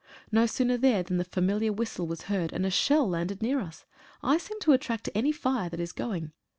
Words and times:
No 0.31 0.47
sooner 0.47 0.77
there 0.77 1.03
than 1.03 1.17
the 1.17 1.23
familiar 1.23 1.71
whistle 1.71 2.07
was 2.07 2.23
heard, 2.23 2.51
and 2.53 2.65
a 2.65 2.71
shell 2.71 3.07
landed 3.07 3.43
near 3.43 3.59
us. 3.59 3.85
I 4.23 4.39
seem 4.39 4.59
to 4.61 4.73
attract 4.73 5.09
any 5.13 5.31
fire 5.31 5.69
that 5.69 5.79
is 5.79 5.91
going. 5.91 6.31